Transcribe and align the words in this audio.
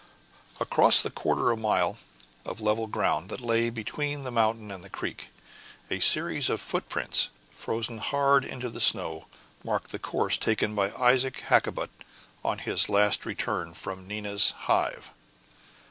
Across 0.59 1.03
the 1.03 1.11
quarter 1.11 1.51
of 1.51 1.59
a 1.59 1.61
mile 1.61 1.99
of 2.43 2.59
level 2.59 2.87
ground 2.87 3.29
that 3.29 3.39
lay 3.39 3.69
between 3.69 4.23
the 4.23 4.31
mountain 4.31 4.71
and 4.71 4.83
the 4.83 4.89
creek, 4.89 5.29
a 5.91 5.99
series 5.99 6.49
of 6.49 6.59
footprints, 6.59 7.29
frozen 7.55 7.99
hard 7.99 8.43
into 8.43 8.69
the 8.71 8.81
snow, 8.81 9.27
marked 9.63 9.91
the 9.91 9.99
course 9.99 10.37
taken 10.39 10.73
by 10.73 10.91
Isaac 10.93 11.43
Hakkabut 11.49 11.91
on 12.43 12.57
his 12.57 12.89
last 12.89 13.27
return 13.27 13.75
from 13.75 14.07
Nina's 14.07 14.55
Hive. 14.65 15.11